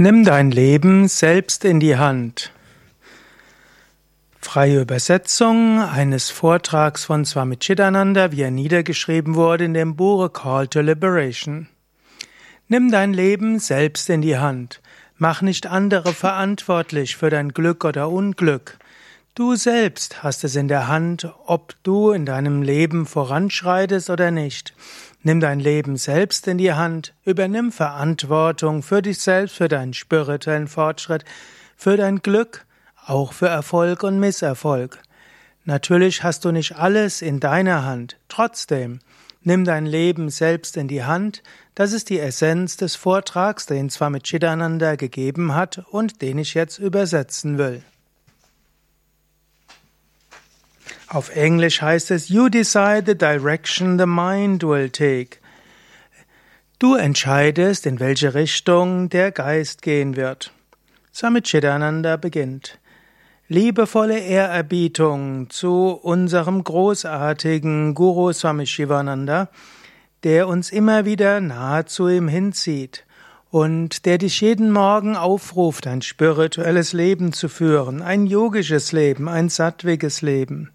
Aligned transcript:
Nimm 0.00 0.22
dein 0.22 0.52
Leben 0.52 1.08
selbst 1.08 1.64
in 1.64 1.80
die 1.80 1.96
Hand. 1.96 2.52
Freie 4.40 4.82
Übersetzung 4.82 5.80
eines 5.80 6.30
Vortrags 6.30 7.04
von 7.04 7.24
Swami 7.24 7.56
Chidananda, 7.56 8.30
wie 8.30 8.42
er 8.42 8.52
niedergeschrieben 8.52 9.34
wurde 9.34 9.64
in 9.64 9.74
dem 9.74 9.96
Buch 9.96 10.32
Call 10.32 10.68
to 10.68 10.82
Liberation. 10.82 11.66
Nimm 12.68 12.92
dein 12.92 13.12
Leben 13.12 13.58
selbst 13.58 14.08
in 14.08 14.22
die 14.22 14.38
Hand. 14.38 14.80
Mach 15.16 15.42
nicht 15.42 15.66
andere 15.66 16.12
verantwortlich 16.12 17.16
für 17.16 17.30
dein 17.30 17.48
Glück 17.48 17.84
oder 17.84 18.08
Unglück. 18.08 18.78
Du 19.34 19.56
selbst 19.56 20.22
hast 20.22 20.44
es 20.44 20.54
in 20.54 20.68
der 20.68 20.86
Hand, 20.86 21.28
ob 21.44 21.74
du 21.82 22.12
in 22.12 22.24
deinem 22.24 22.62
Leben 22.62 23.04
voranschreitest 23.04 24.10
oder 24.10 24.30
nicht. 24.30 24.74
Nimm 25.28 25.40
dein 25.40 25.60
Leben 25.60 25.98
selbst 25.98 26.48
in 26.48 26.56
die 26.56 26.72
Hand, 26.72 27.12
übernimm 27.22 27.70
Verantwortung 27.70 28.82
für 28.82 29.02
dich 29.02 29.18
selbst, 29.18 29.56
für 29.56 29.68
deinen 29.68 29.92
spirituellen 29.92 30.68
Fortschritt, 30.68 31.22
für 31.76 31.98
dein 31.98 32.20
Glück, 32.20 32.64
auch 33.04 33.34
für 33.34 33.48
Erfolg 33.48 34.04
und 34.04 34.18
Misserfolg. 34.18 34.98
Natürlich 35.66 36.22
hast 36.22 36.46
du 36.46 36.50
nicht 36.50 36.76
alles 36.76 37.20
in 37.20 37.40
deiner 37.40 37.84
Hand, 37.84 38.16
trotzdem 38.28 39.00
nimm 39.42 39.66
dein 39.66 39.84
Leben 39.84 40.30
selbst 40.30 40.78
in 40.78 40.88
die 40.88 41.04
Hand, 41.04 41.42
das 41.74 41.92
ist 41.92 42.08
die 42.08 42.20
Essenz 42.20 42.78
des 42.78 42.96
Vortrags, 42.96 43.66
den 43.66 43.90
Swami 43.90 44.20
Chidananda 44.20 44.96
gegeben 44.96 45.54
hat 45.54 45.84
und 45.90 46.22
den 46.22 46.38
ich 46.38 46.54
jetzt 46.54 46.78
übersetzen 46.78 47.58
will. 47.58 47.82
Auf 51.10 51.34
Englisch 51.34 51.80
heißt 51.80 52.10
es, 52.10 52.28
You 52.28 52.50
decide 52.50 53.04
the 53.06 53.16
direction 53.16 53.98
the 53.98 54.04
mind 54.06 54.62
will 54.62 54.90
take. 54.90 55.38
Du 56.78 56.94
entscheidest, 56.96 57.86
in 57.86 57.98
welche 57.98 58.34
Richtung 58.34 59.08
der 59.08 59.32
Geist 59.32 59.80
gehen 59.80 60.16
wird. 60.16 60.52
Swami 61.14 61.40
Chidananda 61.40 62.16
beginnt. 62.16 62.78
Liebevolle 63.48 64.18
Ehrerbietung 64.18 65.48
zu 65.48 65.98
unserem 66.02 66.62
großartigen 66.62 67.94
Guru 67.94 68.34
Swami 68.34 68.66
Shivananda, 68.66 69.48
der 70.24 70.46
uns 70.46 70.70
immer 70.70 71.06
wieder 71.06 71.40
nahe 71.40 71.86
zu 71.86 72.08
ihm 72.08 72.28
hinzieht 72.28 73.06
und 73.50 74.04
der 74.04 74.18
dich 74.18 74.42
jeden 74.42 74.70
Morgen 74.70 75.16
aufruft, 75.16 75.86
ein 75.86 76.02
spirituelles 76.02 76.92
Leben 76.92 77.32
zu 77.32 77.48
führen, 77.48 78.02
ein 78.02 78.26
yogisches 78.26 78.92
Leben, 78.92 79.26
ein 79.26 79.48
sattwiges 79.48 80.20
Leben. 80.20 80.70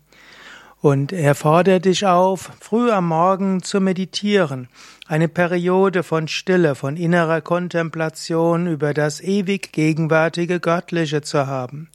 Und 0.84 1.14
er 1.14 1.34
fordert 1.34 1.86
dich 1.86 2.06
auf, 2.06 2.52
früh 2.60 2.92
am 2.92 3.08
Morgen 3.08 3.64
zu 3.64 3.80
meditieren, 3.80 4.68
eine 5.08 5.30
Periode 5.30 6.04
von 6.04 6.28
Stille, 6.28 6.76
von 6.76 6.98
innerer 6.98 7.40
Kontemplation 7.40 8.68
über 8.68 8.94
das 8.94 9.22
ewig 9.22 9.72
gegenwärtige 9.72 10.60
Göttliche 10.60 11.22
zu 11.22 11.48
haben. 11.48 11.88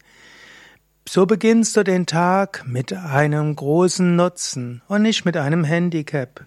So 1.06 1.26
beginnst 1.26 1.76
du 1.76 1.84
den 1.84 2.06
Tag 2.06 2.64
mit 2.66 2.94
einem 2.94 3.54
großen 3.54 4.16
Nutzen 4.16 4.80
und 4.88 5.02
nicht 5.02 5.26
mit 5.26 5.36
einem 5.36 5.64
Handicap. 5.64 6.46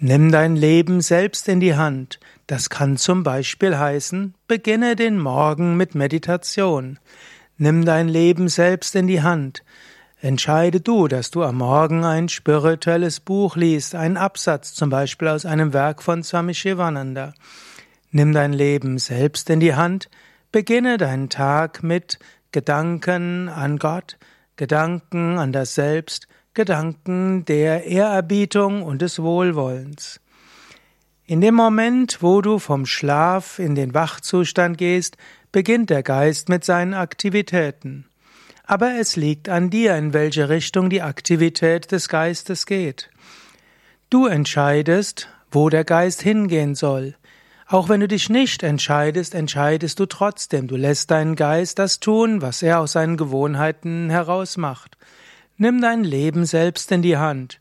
Nimm 0.00 0.32
dein 0.32 0.56
Leben 0.56 1.00
selbst 1.00 1.46
in 1.46 1.60
die 1.60 1.76
Hand. 1.76 2.18
Das 2.48 2.70
kann 2.70 2.96
zum 2.96 3.22
Beispiel 3.22 3.78
heißen, 3.78 4.34
beginne 4.48 4.96
den 4.96 5.16
Morgen 5.20 5.76
mit 5.76 5.94
Meditation. 5.94 6.98
Nimm 7.56 7.84
dein 7.84 8.08
Leben 8.08 8.48
selbst 8.48 8.96
in 8.96 9.06
die 9.06 9.22
Hand. 9.22 9.62
Entscheide 10.22 10.82
du, 10.82 11.08
dass 11.08 11.30
du 11.30 11.42
am 11.44 11.56
Morgen 11.56 12.04
ein 12.04 12.28
spirituelles 12.28 13.20
Buch 13.20 13.56
liest, 13.56 13.94
einen 13.94 14.18
Absatz 14.18 14.74
zum 14.74 14.90
Beispiel 14.90 15.28
aus 15.28 15.46
einem 15.46 15.72
Werk 15.72 16.02
von 16.02 16.22
Swami 16.22 16.52
Shivananda. 16.52 17.32
Nimm 18.10 18.34
dein 18.34 18.52
Leben 18.52 18.98
selbst 18.98 19.48
in 19.48 19.60
die 19.60 19.74
Hand, 19.74 20.10
beginne 20.52 20.98
deinen 20.98 21.30
Tag 21.30 21.82
mit 21.82 22.18
Gedanken 22.52 23.48
an 23.48 23.78
Gott, 23.78 24.18
Gedanken 24.56 25.38
an 25.38 25.52
das 25.52 25.74
Selbst, 25.74 26.28
Gedanken 26.52 27.46
der 27.46 27.86
Ehrerbietung 27.86 28.82
und 28.82 29.00
des 29.00 29.22
Wohlwollens. 29.22 30.20
In 31.24 31.40
dem 31.40 31.54
Moment, 31.54 32.18
wo 32.20 32.42
du 32.42 32.58
vom 32.58 32.84
Schlaf 32.84 33.58
in 33.58 33.74
den 33.74 33.94
Wachzustand 33.94 34.76
gehst, 34.76 35.16
beginnt 35.50 35.88
der 35.88 36.02
Geist 36.02 36.50
mit 36.50 36.62
seinen 36.62 36.92
Aktivitäten 36.92 38.09
aber 38.70 38.94
es 39.00 39.16
liegt 39.16 39.48
an 39.48 39.68
dir, 39.68 39.96
in 39.96 40.12
welche 40.12 40.48
Richtung 40.48 40.90
die 40.90 41.02
Aktivität 41.02 41.90
des 41.90 42.08
Geistes 42.08 42.66
geht. 42.66 43.10
Du 44.10 44.26
entscheidest, 44.26 45.28
wo 45.50 45.70
der 45.70 45.82
Geist 45.82 46.22
hingehen 46.22 46.76
soll. 46.76 47.16
Auch 47.66 47.88
wenn 47.88 47.98
du 47.98 48.06
dich 48.06 48.30
nicht 48.30 48.62
entscheidest, 48.62 49.34
entscheidest 49.34 49.98
du 49.98 50.06
trotzdem. 50.06 50.68
Du 50.68 50.76
lässt 50.76 51.10
deinen 51.10 51.34
Geist 51.34 51.80
das 51.80 51.98
tun, 51.98 52.42
was 52.42 52.62
er 52.62 52.78
aus 52.78 52.92
seinen 52.92 53.16
Gewohnheiten 53.16 54.08
heraus 54.08 54.56
macht. 54.56 54.96
Nimm 55.56 55.80
dein 55.80 56.04
Leben 56.04 56.44
selbst 56.44 56.92
in 56.92 57.02
die 57.02 57.16
Hand. 57.16 57.58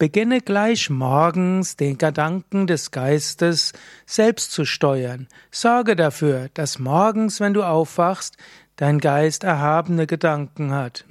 Beginne 0.00 0.40
gleich 0.40 0.88
morgens 0.88 1.76
den 1.76 1.98
Gedanken 1.98 2.66
des 2.66 2.90
Geistes 2.90 3.74
selbst 4.06 4.50
zu 4.50 4.64
steuern. 4.64 5.28
Sorge 5.50 5.94
dafür, 5.94 6.48
dass 6.54 6.78
morgens, 6.78 7.38
wenn 7.38 7.52
du 7.52 7.62
aufwachst, 7.62 8.38
dein 8.80 8.98
Geist 8.98 9.44
erhabene 9.44 10.06
Gedanken 10.06 10.72
hat. 10.72 11.04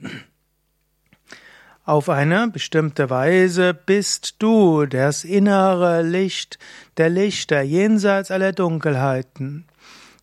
Auf 1.85 2.09
eine 2.09 2.47
bestimmte 2.47 3.11
Weise 3.11 3.75
bist 3.75 4.35
du 4.39 4.87
das 4.87 5.23
innere 5.23 6.01
Licht, 6.01 6.57
der 6.97 7.09
Lichter 7.09 7.61
jenseits 7.61 8.31
aller 8.31 8.53
Dunkelheiten. 8.53 9.65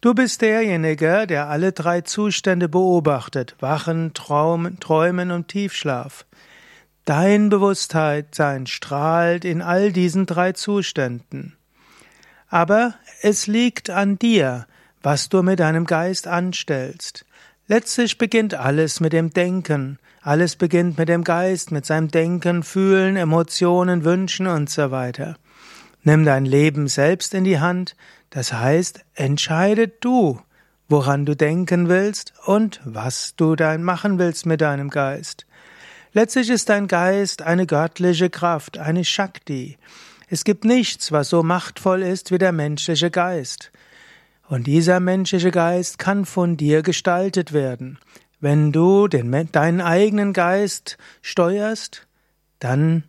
Du 0.00 0.12
bist 0.12 0.42
derjenige, 0.42 1.26
der 1.28 1.48
alle 1.48 1.70
drei 1.70 2.00
Zustände 2.00 2.68
beobachtet, 2.68 3.54
Wachen, 3.60 4.12
Traum, 4.12 4.80
Träumen 4.80 5.30
und 5.30 5.46
Tiefschlaf. 5.48 6.26
Dein 7.04 7.48
Bewusstheitsein 7.48 8.66
strahlt 8.66 9.44
in 9.44 9.62
all 9.62 9.92
diesen 9.92 10.26
drei 10.26 10.50
Zuständen. 10.50 11.56
Aber 12.48 12.94
es 13.22 13.46
liegt 13.46 13.88
an 13.88 14.18
dir, 14.18 14.66
was 15.00 15.28
du 15.28 15.44
mit 15.44 15.60
deinem 15.60 15.84
Geist 15.84 16.26
anstellst. 16.26 17.24
Letztlich 17.68 18.16
beginnt 18.16 18.54
alles 18.54 19.00
mit 19.00 19.12
dem 19.12 19.30
Denken. 19.30 19.98
Alles 20.22 20.54
beginnt 20.54 20.98
mit 20.98 21.08
dem 21.08 21.24
Geist, 21.24 21.72
mit 21.72 21.84
seinem 21.84 22.08
Denken, 22.08 22.62
Fühlen, 22.62 23.16
Emotionen, 23.16 24.04
Wünschen 24.04 24.46
und 24.46 24.70
so 24.70 24.92
weiter. 24.92 25.36
Nimm 26.04 26.24
dein 26.24 26.44
Leben 26.44 26.86
selbst 26.86 27.34
in 27.34 27.42
die 27.42 27.58
Hand, 27.58 27.96
das 28.30 28.52
heißt, 28.52 29.04
entscheide 29.14 29.88
du, 29.88 30.40
woran 30.88 31.26
du 31.26 31.34
denken 31.34 31.88
willst 31.88 32.34
und 32.44 32.80
was 32.84 33.34
du 33.34 33.56
dein 33.56 33.82
machen 33.82 34.20
willst 34.20 34.46
mit 34.46 34.60
deinem 34.60 34.88
Geist. 34.88 35.44
Letztlich 36.12 36.50
ist 36.50 36.68
dein 36.68 36.86
Geist 36.86 37.42
eine 37.42 37.66
göttliche 37.66 38.30
Kraft, 38.30 38.78
eine 38.78 39.04
Shakti. 39.04 39.76
Es 40.28 40.44
gibt 40.44 40.64
nichts, 40.64 41.10
was 41.10 41.28
so 41.28 41.42
machtvoll 41.42 42.02
ist 42.02 42.30
wie 42.30 42.38
der 42.38 42.52
menschliche 42.52 43.10
Geist. 43.10 43.72
Und 44.48 44.66
dieser 44.66 45.00
menschliche 45.00 45.50
Geist 45.50 45.98
kann 45.98 46.24
von 46.24 46.56
dir 46.56 46.82
gestaltet 46.82 47.52
werden. 47.52 47.98
Wenn 48.38 48.70
du 48.70 49.08
den, 49.08 49.48
deinen 49.50 49.80
eigenen 49.80 50.32
Geist 50.32 50.98
steuerst, 51.20 52.06
dann 52.60 53.04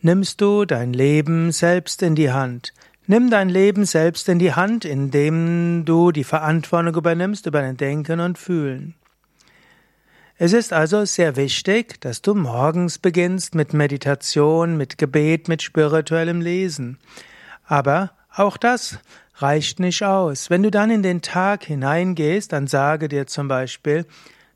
nimmst 0.00 0.40
du 0.40 0.64
dein 0.66 0.92
Leben 0.92 1.52
selbst 1.52 2.02
in 2.02 2.14
die 2.14 2.32
Hand. 2.32 2.74
Nimm 3.06 3.30
dein 3.30 3.48
Leben 3.48 3.84
selbst 3.84 4.28
in 4.28 4.38
die 4.38 4.52
Hand, 4.52 4.84
indem 4.84 5.84
du 5.84 6.12
die 6.12 6.24
Verantwortung 6.24 6.94
übernimmst 6.94 7.46
über 7.46 7.60
dein 7.60 7.76
Denken 7.76 8.20
und 8.20 8.38
Fühlen. 8.38 8.94
Es 10.36 10.52
ist 10.52 10.72
also 10.72 11.04
sehr 11.04 11.36
wichtig, 11.36 12.00
dass 12.00 12.20
du 12.20 12.34
morgens 12.34 12.98
beginnst 12.98 13.54
mit 13.54 13.72
Meditation, 13.72 14.76
mit 14.76 14.98
Gebet, 14.98 15.48
mit 15.48 15.62
spirituellem 15.62 16.40
Lesen. 16.40 16.98
Aber 17.64 18.10
auch 18.34 18.56
das 18.56 18.98
reicht 19.36 19.80
nicht 19.80 20.02
aus. 20.04 20.50
Wenn 20.50 20.62
du 20.62 20.70
dann 20.70 20.90
in 20.90 21.02
den 21.02 21.22
Tag 21.22 21.64
hineingehst, 21.64 22.52
dann 22.52 22.66
sage 22.66 23.08
dir 23.08 23.26
zum 23.26 23.48
Beispiel 23.48 24.06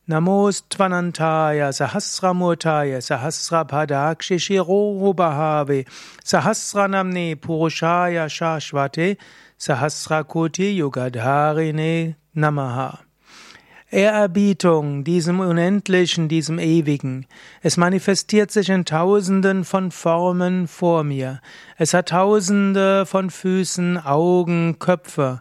Namos 0.06 0.68
Tvanantaya 0.68 1.72
Sahasramurtaya 1.72 3.00
Sahasrapadakshi 3.00 4.38
Shirobhave 4.38 5.84
Sahasranamne 6.24 7.36
Purushaya 7.36 8.28
Shashvate 8.28 9.18
Sahasrakoti 9.58 10.78
Yugadharine 10.78 12.14
Namaha 12.34 13.07
Ehrerbietung 13.90 15.02
diesem 15.02 15.40
Unendlichen, 15.40 16.28
diesem 16.28 16.58
Ewigen. 16.58 17.26
Es 17.62 17.78
manifestiert 17.78 18.50
sich 18.50 18.68
in 18.68 18.84
Tausenden 18.84 19.64
von 19.64 19.90
Formen 19.90 20.68
vor 20.68 21.04
mir. 21.04 21.40
Es 21.78 21.94
hat 21.94 22.10
Tausende 22.10 23.06
von 23.06 23.30
Füßen, 23.30 23.96
Augen, 23.96 24.78
Köpfe. 24.78 25.40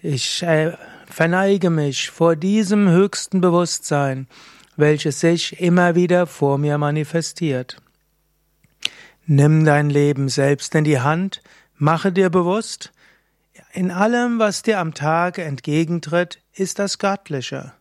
Ich 0.00 0.42
äh, 0.42 0.72
verneige 1.06 1.68
mich 1.68 2.10
vor 2.10 2.36
diesem 2.36 2.88
höchsten 2.88 3.42
Bewusstsein, 3.42 4.28
welches 4.76 5.20
sich 5.20 5.60
immer 5.60 5.94
wieder 5.94 6.26
vor 6.26 6.56
mir 6.56 6.78
manifestiert. 6.78 7.82
Nimm 9.26 9.66
dein 9.66 9.90
Leben 9.90 10.30
selbst 10.30 10.74
in 10.74 10.84
die 10.84 11.00
Hand, 11.00 11.42
mache 11.76 12.12
dir 12.12 12.30
bewusst, 12.30 12.92
in 13.72 13.90
allem, 13.90 14.38
was 14.38 14.62
dir 14.62 14.78
am 14.78 14.94
Tag 14.94 15.38
entgegentritt, 15.38 16.40
ist 16.54 16.78
das 16.78 16.98
Göttliche. 16.98 17.72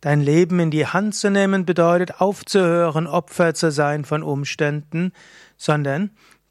Dein 0.00 0.20
Leben 0.20 0.58
in 0.58 0.70
die 0.70 0.86
Hand 0.86 1.14
zu 1.14 1.30
nehmen 1.30 1.64
bedeutet 1.64 2.20
aufzuhören, 2.20 3.06
Opfer 3.06 3.54
zu 3.54 3.70
sein 3.70 4.04
von 4.04 4.22
Umständen, 4.22 5.12
sondern 5.56 6.10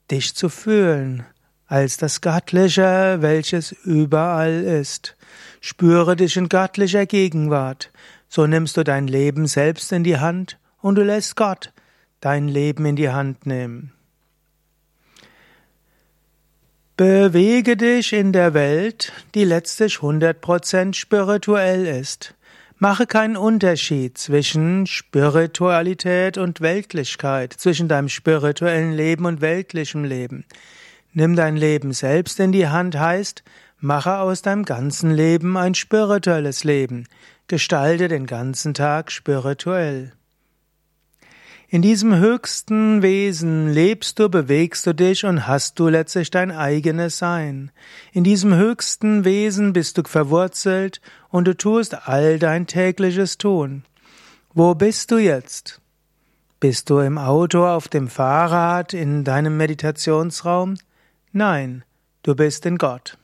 dich 0.09 0.35
zu 0.35 0.49
fühlen 0.49 1.25
als 1.67 1.97
das 1.97 2.21
Göttliche, 2.21 3.17
welches 3.21 3.71
überall 3.71 4.63
ist. 4.63 5.15
Spüre 5.61 6.15
dich 6.15 6.35
in 6.35 6.49
göttlicher 6.49 7.05
Gegenwart. 7.05 7.91
So 8.27 8.45
nimmst 8.45 8.75
du 8.75 8.83
dein 8.83 9.07
Leben 9.07 9.47
selbst 9.47 9.91
in 9.91 10.03
die 10.03 10.17
Hand 10.17 10.57
und 10.81 10.95
du 10.95 11.03
lässt 11.03 11.35
Gott 11.35 11.71
dein 12.19 12.47
Leben 12.47 12.85
in 12.85 12.95
die 12.95 13.09
Hand 13.09 13.45
nehmen. 13.45 13.93
Bewege 17.03 17.77
dich 17.77 18.13
in 18.13 18.31
der 18.31 18.53
Welt, 18.53 19.11
die 19.33 19.43
letztlich 19.43 19.95
100% 19.95 20.93
spirituell 20.93 21.87
ist. 21.87 22.35
Mache 22.77 23.07
keinen 23.07 23.37
Unterschied 23.37 24.19
zwischen 24.19 24.85
Spiritualität 24.85 26.37
und 26.37 26.61
Weltlichkeit, 26.61 27.53
zwischen 27.53 27.87
deinem 27.87 28.07
spirituellen 28.07 28.91
Leben 28.91 29.25
und 29.25 29.41
weltlichem 29.41 30.03
Leben. 30.03 30.45
Nimm 31.11 31.35
dein 31.35 31.57
Leben 31.57 31.91
selbst 31.91 32.39
in 32.39 32.51
die 32.51 32.67
Hand 32.67 32.95
heißt, 32.99 33.43
mache 33.79 34.19
aus 34.19 34.43
deinem 34.43 34.63
ganzen 34.63 35.09
Leben 35.09 35.57
ein 35.57 35.73
spirituelles 35.73 36.63
Leben, 36.63 37.07
gestalte 37.47 38.09
den 38.09 38.27
ganzen 38.27 38.75
Tag 38.75 39.11
spirituell. 39.11 40.11
In 41.73 41.81
diesem 41.81 42.13
höchsten 42.13 43.01
Wesen 43.01 43.71
lebst 43.71 44.19
du, 44.19 44.27
bewegst 44.27 44.85
du 44.85 44.93
dich 44.93 45.23
und 45.23 45.47
hast 45.47 45.79
du 45.79 45.87
letztlich 45.87 46.29
dein 46.29 46.51
eigenes 46.51 47.17
Sein. 47.17 47.71
In 48.11 48.25
diesem 48.25 48.53
höchsten 48.53 49.23
Wesen 49.23 49.71
bist 49.71 49.97
du 49.97 50.03
verwurzelt 50.03 50.99
und 51.29 51.47
du 51.47 51.55
tust 51.55 52.09
all 52.09 52.39
dein 52.39 52.67
tägliches 52.67 53.37
Tun. 53.37 53.85
Wo 54.53 54.75
bist 54.75 55.11
du 55.11 55.17
jetzt? 55.17 55.79
Bist 56.59 56.89
du 56.89 56.99
im 56.99 57.17
Auto, 57.17 57.65
auf 57.65 57.87
dem 57.87 58.09
Fahrrad, 58.09 58.93
in 58.93 59.23
deinem 59.23 59.55
Meditationsraum? 59.55 60.75
Nein, 61.31 61.85
du 62.23 62.35
bist 62.35 62.65
in 62.65 62.77
Gott. 62.77 63.17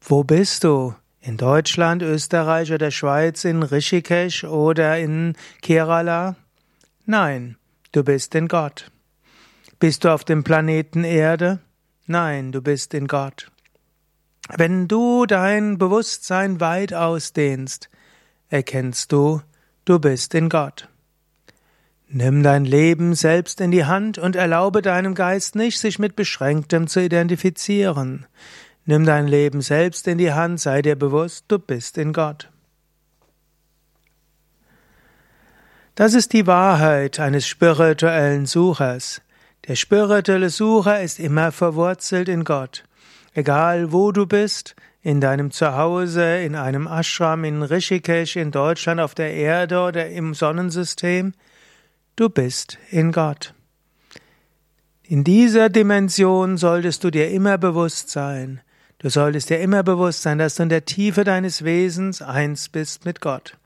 Wo 0.00 0.22
bist 0.22 0.62
du? 0.62 0.94
In 1.20 1.36
Deutschland, 1.36 2.00
Österreich 2.00 2.72
oder 2.72 2.92
Schweiz, 2.92 3.44
in 3.44 3.64
Rishikesh 3.64 4.44
oder 4.44 5.00
in 5.00 5.34
Kerala? 5.62 6.36
Nein, 7.06 7.56
du 7.92 8.02
bist 8.02 8.34
in 8.34 8.48
Gott. 8.48 8.90
Bist 9.78 10.04
du 10.04 10.08
auf 10.08 10.24
dem 10.24 10.42
Planeten 10.42 11.04
Erde? 11.04 11.58
Nein, 12.06 12.50
du 12.50 12.62
bist 12.62 12.94
in 12.94 13.06
Gott. 13.08 13.50
Wenn 14.56 14.88
du 14.88 15.26
dein 15.26 15.76
Bewusstsein 15.76 16.60
weit 16.60 16.94
ausdehnst, 16.94 17.90
erkennst 18.48 19.12
du, 19.12 19.42
du 19.84 19.98
bist 19.98 20.34
in 20.34 20.48
Gott. 20.48 20.88
Nimm 22.08 22.42
dein 22.42 22.64
Leben 22.64 23.14
selbst 23.14 23.60
in 23.60 23.70
die 23.70 23.84
Hand 23.84 24.16
und 24.16 24.34
erlaube 24.34 24.80
deinem 24.80 25.14
Geist 25.14 25.56
nicht, 25.56 25.78
sich 25.78 25.98
mit 25.98 26.16
Beschränktem 26.16 26.86
zu 26.86 27.00
identifizieren. 27.00 28.26
Nimm 28.86 29.04
dein 29.04 29.28
Leben 29.28 29.60
selbst 29.60 30.08
in 30.08 30.16
die 30.16 30.32
Hand, 30.32 30.58
sei 30.58 30.80
dir 30.80 30.96
bewusst, 30.96 31.44
du 31.48 31.58
bist 31.58 31.98
in 31.98 32.14
Gott. 32.14 32.50
Das 35.94 36.12
ist 36.12 36.32
die 36.32 36.48
Wahrheit 36.48 37.20
eines 37.20 37.46
spirituellen 37.46 38.46
Suchers. 38.46 39.22
Der 39.68 39.76
spirituelle 39.76 40.50
Sucher 40.50 41.00
ist 41.00 41.20
immer 41.20 41.52
verwurzelt 41.52 42.28
in 42.28 42.42
Gott. 42.42 42.82
Egal 43.32 43.92
wo 43.92 44.10
du 44.10 44.26
bist, 44.26 44.74
in 45.02 45.20
deinem 45.20 45.52
Zuhause, 45.52 46.38
in 46.38 46.56
einem 46.56 46.88
Ashram, 46.88 47.44
in 47.44 47.62
Rishikesh, 47.62 48.34
in 48.34 48.50
Deutschland, 48.50 49.00
auf 49.00 49.14
der 49.14 49.34
Erde 49.34 49.82
oder 49.82 50.08
im 50.08 50.34
Sonnensystem, 50.34 51.32
du 52.16 52.28
bist 52.28 52.76
in 52.90 53.12
Gott. 53.12 53.54
In 55.04 55.22
dieser 55.22 55.68
Dimension 55.68 56.56
solltest 56.56 57.04
du 57.04 57.10
dir 57.10 57.30
immer 57.30 57.56
bewusst 57.56 58.10
sein. 58.10 58.62
Du 58.98 59.10
solltest 59.10 59.48
dir 59.48 59.60
immer 59.60 59.84
bewusst 59.84 60.22
sein, 60.22 60.38
dass 60.38 60.56
du 60.56 60.64
in 60.64 60.70
der 60.70 60.86
Tiefe 60.86 61.22
deines 61.22 61.62
Wesens 61.62 62.20
eins 62.20 62.68
bist 62.68 63.04
mit 63.04 63.20
Gott. 63.20 63.56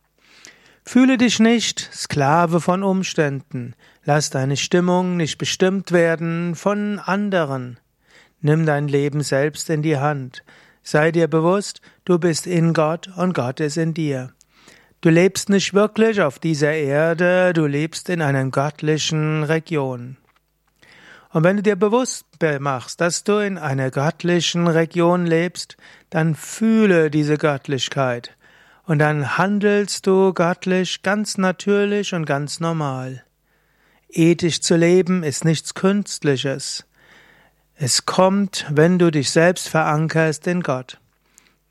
Fühle 0.91 1.19
dich 1.19 1.39
nicht 1.39 1.91
Sklave 1.93 2.63
von 2.63 2.83
Umständen. 2.83 3.75
Lass 4.07 4.31
deine 4.31 4.57
Stimmung 4.57 5.19
nicht 5.19 5.37
bestimmt 5.37 5.93
werden 5.93 6.55
von 6.55 6.99
anderen. 6.99 7.79
Nimm 8.41 8.65
dein 8.65 8.89
Leben 8.89 9.21
selbst 9.21 9.69
in 9.69 9.83
die 9.83 9.99
Hand. 9.99 10.45
Sei 10.83 11.13
dir 11.13 11.29
bewusst, 11.29 11.83
du 12.07 12.19
bist 12.19 12.47
in 12.47 12.73
Gott 12.73 13.11
und 13.19 13.35
Gott 13.35 13.61
ist 13.61 13.77
in 13.77 13.93
dir. 13.93 14.33
Du 15.03 15.11
lebst 15.11 15.51
nicht 15.51 15.75
wirklich 15.75 16.23
auf 16.23 16.39
dieser 16.39 16.73
Erde, 16.73 17.53
du 17.53 17.67
lebst 17.67 18.09
in 18.09 18.23
einer 18.23 18.47
göttlichen 18.47 19.43
Region. 19.43 20.17
Und 21.29 21.45
wenn 21.45 21.57
du 21.59 21.63
dir 21.63 21.77
bewusst 21.77 22.25
machst, 22.61 23.03
dass 23.03 23.25
du 23.25 23.45
in 23.45 23.59
einer 23.59 23.91
göttlichen 23.91 24.67
Region 24.67 25.27
lebst, 25.27 25.77
dann 26.09 26.35
fühle 26.35 27.11
diese 27.11 27.37
Göttlichkeit. 27.37 28.38
Und 28.89 29.01
dann 29.01 29.37
handelst 29.37 30.07
du 30.07 30.33
göttlich, 30.33 31.03
ganz 31.03 31.37
natürlich 31.37 32.15
und 32.15 32.25
ganz 32.25 32.59
normal. 32.59 33.23
Ethisch 34.09 34.63
zu 34.63 34.77
leben 34.77 35.23
ist 35.23 35.45
nichts 35.45 35.75
Künstliches. 35.75 36.87
Es 37.75 38.07
kommt, 38.07 38.65
wenn 38.71 38.99
du 38.99 39.11
dich 39.11 39.29
selbst 39.29 39.69
verankerst 39.69 40.47
in 40.47 40.63
Gott. 40.63 40.99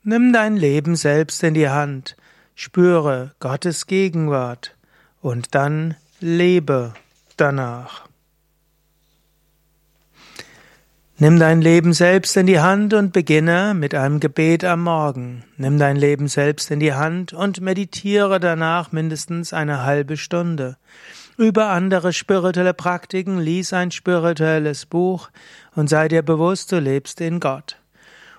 Nimm 0.04 0.32
dein 0.32 0.56
Leben 0.56 0.94
selbst 0.94 1.42
in 1.42 1.54
die 1.54 1.68
Hand, 1.68 2.16
spüre 2.54 3.34
Gottes 3.40 3.88
Gegenwart 3.88 4.76
und 5.20 5.56
dann 5.56 5.96
lebe 6.20 6.94
danach. 7.36 8.07
Nimm 11.20 11.40
dein 11.40 11.60
Leben 11.60 11.94
selbst 11.94 12.36
in 12.36 12.46
die 12.46 12.60
Hand 12.60 12.94
und 12.94 13.12
beginne 13.12 13.74
mit 13.74 13.92
einem 13.92 14.20
Gebet 14.20 14.62
am 14.62 14.84
Morgen. 14.84 15.42
Nimm 15.56 15.76
dein 15.76 15.96
Leben 15.96 16.28
selbst 16.28 16.70
in 16.70 16.78
die 16.78 16.94
Hand 16.94 17.32
und 17.32 17.60
meditiere 17.60 18.38
danach 18.38 18.92
mindestens 18.92 19.52
eine 19.52 19.82
halbe 19.82 20.16
Stunde. 20.16 20.76
Über 21.36 21.70
andere 21.70 22.12
spirituelle 22.12 22.72
Praktiken 22.72 23.40
lies 23.40 23.72
ein 23.72 23.90
spirituelles 23.90 24.86
Buch 24.86 25.28
und 25.74 25.88
sei 25.88 26.06
dir 26.06 26.22
bewusst, 26.22 26.70
du 26.70 26.78
lebst 26.78 27.20
in 27.20 27.40
Gott. 27.40 27.80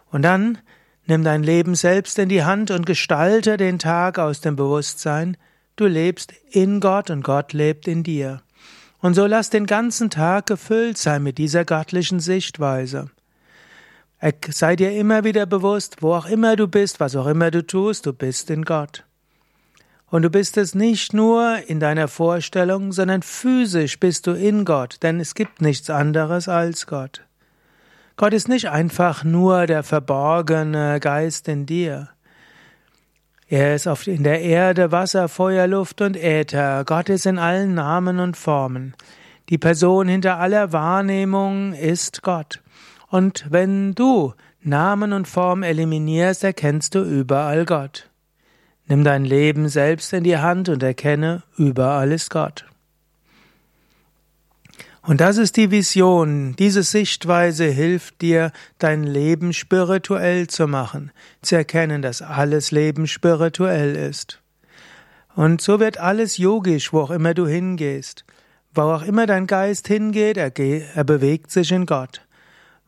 Und 0.10 0.22
dann 0.22 0.58
nimm 1.06 1.26
dein 1.26 1.44
Leben 1.44 1.76
selbst 1.76 2.18
in 2.18 2.30
die 2.30 2.46
Hand 2.46 2.72
und 2.72 2.86
gestalte 2.86 3.58
den 3.58 3.78
Tag 3.80 4.20
aus 4.20 4.40
dem 4.40 4.56
Bewusstsein, 4.56 5.36
du 5.76 5.86
lebst 5.86 6.32
in 6.52 6.80
Gott 6.80 7.10
und 7.10 7.24
Gott 7.24 7.52
lebt 7.52 7.90
in 7.90 8.04
dir. 8.04 8.42
Und 9.02 9.14
so 9.14 9.26
lass 9.26 9.50
den 9.50 9.66
ganzen 9.66 10.10
Tag 10.10 10.48
gefüllt 10.48 10.98
sein 10.98 11.24
mit 11.24 11.38
dieser 11.38 11.64
göttlichen 11.64 12.20
Sichtweise. 12.20 13.10
Sei 14.50 14.76
dir 14.76 14.92
immer 14.92 15.24
wieder 15.24 15.46
bewusst, 15.46 16.02
wo 16.02 16.14
auch 16.14 16.26
immer 16.26 16.58
du 16.58 16.68
bist, 16.68 17.00
was 17.00 17.16
auch 17.16 17.28
immer 17.28 17.52
du 17.52 17.66
tust, 17.66 18.06
du 18.06 18.12
bist 18.12 18.50
in 18.50 18.66
Gott. 18.66 19.06
Und 20.08 20.24
du 20.24 20.30
bist 20.30 20.58
es 20.58 20.76
nicht 20.76 21.14
nur 21.14 21.60
in 21.68 21.80
deiner 21.80 22.08
Vorstellung, 22.08 22.92
sondern 22.92 23.22
physisch 23.22 24.00
bist 24.00 24.28
du 24.28 24.32
in 24.32 24.66
Gott, 24.66 24.98
denn 25.04 25.20
es 25.20 25.36
gibt 25.36 25.62
nichts 25.62 25.90
anderes 25.90 26.50
als 26.50 26.88
Gott. 26.88 27.22
Gott 28.18 28.34
ist 28.34 28.50
nicht 28.50 28.70
einfach 28.70 29.24
nur 29.24 29.66
der 29.66 29.84
verborgene 29.84 31.00
Geist 31.00 31.48
in 31.48 31.66
dir. 31.66 32.10
Er 33.52 33.74
ist 33.74 33.88
oft 33.88 34.08
in 34.08 34.22
der 34.22 34.42
Erde, 34.42 34.92
Wasser, 34.92 35.28
Feuer, 35.28 35.66
Luft 35.66 36.02
und 36.02 36.16
Äther. 36.16 36.84
Gott 36.86 37.10
ist 37.10 37.26
in 37.26 37.40
allen 37.40 37.74
Namen 37.74 38.20
und 38.20 38.38
Formen. 38.38 38.94
Die 39.50 39.58
Person 39.58 40.08
hinter 40.08 40.38
aller 40.38 40.72
Wahrnehmung 40.72 41.74
ist 41.74 42.22
Gott. 42.22 42.62
Und 43.08 43.48
wenn 43.50 43.96
du 43.96 44.36
Namen 44.62 45.14
und 45.14 45.28
Form 45.28 45.64
eliminierst, 45.64 46.44
erkennst 46.44 46.94
du 46.94 47.02
überall 47.02 47.66
Gott. 47.66 48.12
Nimm 48.88 49.04
dein 49.04 49.26
Leben 49.26 49.68
selbst 49.68 50.14
in 50.14 50.24
die 50.24 50.38
Hand 50.38 50.70
und 50.70 50.84
erkenne, 50.84 51.42
überall 51.58 52.12
ist 52.12 52.30
Gott. 52.30 52.69
Und 55.10 55.22
das 55.22 55.38
ist 55.38 55.58
die 55.58 55.72
Vision. 55.72 56.56
Diese 56.60 56.84
Sichtweise 56.84 57.66
hilft 57.66 58.22
dir, 58.22 58.52
dein 58.78 59.02
Leben 59.02 59.54
spirituell 59.54 60.46
zu 60.46 60.68
machen, 60.68 61.12
zu 61.42 61.56
erkennen, 61.56 62.04
dass 62.04 62.22
alles 62.22 62.70
Leben 62.70 63.08
spirituell 63.08 63.96
ist. 63.96 64.40
Und 65.34 65.64
so 65.64 65.80
wird 65.80 65.98
alles 65.98 66.38
yogisch, 66.38 66.94
wo 66.94 67.02
auch 67.02 67.10
immer 67.10 67.34
du 67.34 67.48
hingehst. 67.48 68.24
Wo 68.76 68.84
auch 68.84 69.02
immer 69.02 69.26
dein 69.26 69.48
Geist 69.48 69.88
hingeht, 69.88 70.38
er, 70.38 70.56
er 70.56 71.04
bewegt 71.04 71.50
sich 71.50 71.72
in 71.72 71.88
Gott. 71.88 72.22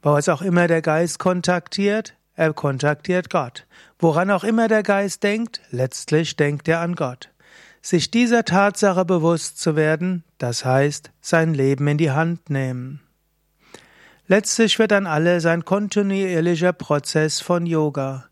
Wo 0.03 0.15
es 0.15 0.29
auch 0.29 0.43
immer 0.43 0.67
der 0.67 0.83
Geist 0.83 1.17
kontaktiert, 1.17 2.13
er 2.35 2.53
kontaktiert 2.53 3.31
Gott. 3.31 3.65
Woran 3.97 4.29
auch 4.29 4.43
immer 4.43 4.67
der 4.67 4.83
Geist 4.83 5.23
denkt, 5.23 5.59
letztlich 5.71 6.35
denkt 6.35 6.67
er 6.67 6.81
an 6.81 6.93
Gott. 6.93 7.30
Sich 7.81 8.11
dieser 8.11 8.45
Tatsache 8.45 9.05
bewusst 9.05 9.59
zu 9.59 9.75
werden, 9.75 10.23
das 10.37 10.65
heißt 10.65 11.11
sein 11.19 11.53
Leben 11.53 11.87
in 11.87 11.97
die 11.97 12.11
Hand 12.11 12.49
nehmen. 12.49 13.01
Letztlich 14.27 14.77
wird 14.79 14.91
dann 14.91 15.07
alles 15.07 15.45
ein 15.45 15.65
kontinuierlicher 15.65 16.73
Prozess 16.73 17.41
von 17.41 17.65
Yoga. 17.65 18.25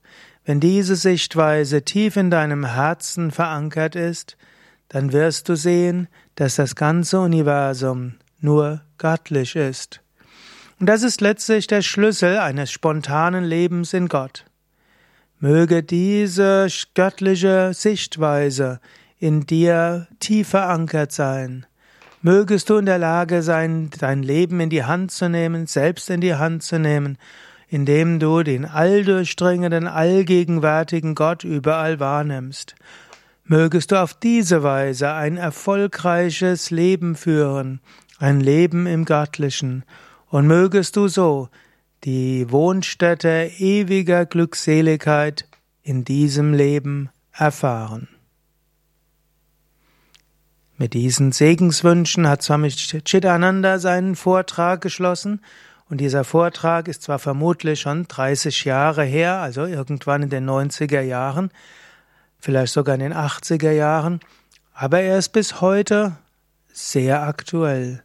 Wenn 0.46 0.60
diese 0.60 0.96
Sichtweise 0.96 1.84
tief 1.84 2.16
in 2.16 2.30
deinem 2.30 2.64
Herzen 2.64 3.32
verankert 3.32 3.96
ist, 3.96 4.38
dann 4.88 5.12
wirst 5.14 5.50
du 5.50 5.56
sehen, 5.56 6.08
dass 6.36 6.56
das 6.56 6.76
ganze 6.76 7.20
Universum 7.20 8.16
nur 8.40 8.82
göttlich 8.98 9.56
ist. 9.56 10.02
Und 10.80 10.86
das 10.86 11.04
ist 11.04 11.22
letztlich 11.22 11.68
der 11.68 11.82
Schlüssel 11.82 12.38
eines 12.38 12.72
spontanen 12.72 13.44
Lebens 13.44 13.94
in 13.94 14.08
Gott. 14.08 14.46
Möge 15.40 15.84
diese 15.84 16.68
göttliche 16.94 17.72
Sichtweise 17.74 18.80
in 19.20 19.46
dir 19.46 20.08
tief 20.20 20.50
verankert 20.50 21.12
sein. 21.12 21.66
Mögest 22.22 22.70
du 22.70 22.78
in 22.78 22.86
der 22.86 22.98
Lage 22.98 23.42
sein, 23.44 23.90
dein 24.00 24.24
Leben 24.24 24.60
in 24.60 24.70
die 24.70 24.84
Hand 24.84 25.12
zu 25.12 25.30
nehmen, 25.30 25.68
selbst 25.68 26.10
in 26.10 26.22
die 26.22 26.36
Hand 26.36 26.64
zu 26.64 26.80
nehmen, 26.80 27.18
indem 27.70 28.20
du 28.20 28.44
den 28.44 28.66
alldurchdringenden, 28.66 29.88
allgegenwärtigen 29.88 31.16
Gott 31.16 31.44
überall 31.44 32.00
wahrnimmst. 32.00 32.76
Mögest 33.46 33.92
du 33.92 34.02
auf 34.02 34.14
diese 34.14 34.64
Weise 34.64 35.14
ein 35.14 35.38
erfolgreiches 35.38 36.72
Leben 36.72 37.16
führen, 37.16 37.80
ein 38.20 38.42
Leben 38.42 38.86
im 38.86 39.06
Göttlichen, 39.06 39.84
und 40.28 40.46
mögest 40.46 40.96
du 40.96 41.08
so 41.08 41.50
die 42.04 42.52
Wohnstätte 42.52 43.50
ewiger 43.58 44.26
Glückseligkeit 44.26 45.48
in 45.82 46.04
diesem 46.04 46.54
Leben 46.54 47.10
erfahren. 47.32 48.08
Mit 50.82 50.94
diesen 50.94 51.34
Segenswünschen 51.34 52.26
hat 52.26 52.42
Swami 52.42 52.70
Chidananda 52.70 53.80
seinen 53.80 54.16
Vortrag 54.16 54.80
geschlossen 54.80 55.42
und 55.90 56.00
dieser 56.00 56.24
Vortrag 56.24 56.88
ist 56.88 57.04
zwar 57.04 57.20
vermutlich 57.20 57.82
schon 57.82 58.08
30 58.08 58.64
Jahre 58.64 59.04
her, 59.04 59.42
also 59.42 59.66
irgendwann 59.66 60.24
in 60.24 60.30
den 60.30 60.50
90er 60.50 61.02
Jahren, 61.02 61.52
vielleicht 62.40 62.72
sogar 62.72 62.96
in 62.96 63.02
den 63.02 63.14
80er 63.14 63.72
Jahren, 63.72 64.22
aber 64.74 65.02
er 65.02 65.18
ist 65.18 65.34
bis 65.34 65.60
heute 65.60 66.16
sehr 66.72 67.24
aktuell. 67.24 68.02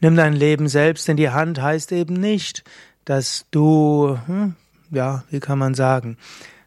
Nimm 0.00 0.14
dein 0.14 0.34
Leben 0.34 0.68
selbst 0.68 1.08
in 1.08 1.16
die 1.16 1.30
Hand 1.30 1.62
heißt 1.62 1.92
eben 1.92 2.12
nicht, 2.12 2.62
dass 3.06 3.46
du, 3.52 4.18
hm, 4.26 4.54
ja, 4.90 5.24
wie 5.30 5.40
kann 5.40 5.58
man 5.58 5.72
sagen, 5.72 6.18